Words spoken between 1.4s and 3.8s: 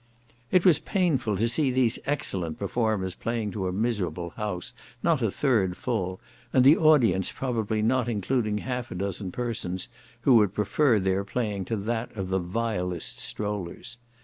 see these excellent performers playing to a